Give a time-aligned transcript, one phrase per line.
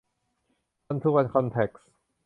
[0.85, 1.87] วันทูวัน คอนแทคส์